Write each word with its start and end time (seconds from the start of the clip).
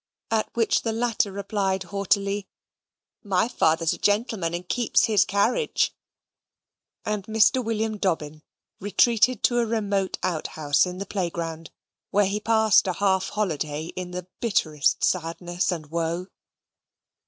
At 0.31 0.49
which 0.55 0.81
the 0.81 0.91
latter 0.93 1.31
replied 1.31 1.83
haughtily, 1.83 2.47
"My 3.23 3.47
father's 3.47 3.93
a 3.93 3.99
gentleman, 3.99 4.55
and 4.55 4.67
keeps 4.67 5.05
his 5.05 5.25
carriage"; 5.25 5.93
and 7.05 7.23
Mr. 7.25 7.63
William 7.63 7.99
Dobbin 7.99 8.41
retreated 8.79 9.43
to 9.43 9.59
a 9.59 9.65
remote 9.67 10.17
outhouse 10.23 10.87
in 10.87 10.97
the 10.97 11.05
playground, 11.05 11.69
where 12.09 12.25
he 12.25 12.39
passed 12.39 12.87
a 12.87 12.93
half 12.93 13.29
holiday 13.29 13.93
in 13.95 14.09
the 14.09 14.25
bitterest 14.39 15.03
sadness 15.03 15.71
and 15.71 15.91
woe. 15.91 16.25